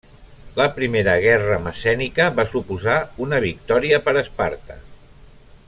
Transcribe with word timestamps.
La 0.59 0.65
primera 0.77 1.13
guerra 1.25 1.59
messènica 1.65 2.27
va 2.39 2.47
suposar 2.53 2.97
una 3.27 3.43
victòria 3.45 4.01
per 4.09 4.15
Esparta. 4.23 4.83